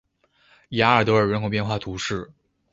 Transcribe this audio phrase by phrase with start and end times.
[0.69, 2.31] 雅尔德尔人口变化图示